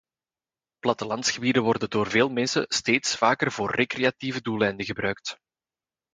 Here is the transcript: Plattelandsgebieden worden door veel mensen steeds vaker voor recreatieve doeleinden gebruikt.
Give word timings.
Plattelandsgebieden 0.79 1.63
worden 1.63 1.89
door 1.89 2.09
veel 2.09 2.29
mensen 2.29 2.65
steeds 2.67 3.15
vaker 3.15 3.51
voor 3.51 3.75
recreatieve 3.75 4.41
doeleinden 4.41 4.85
gebruikt. 4.85 5.37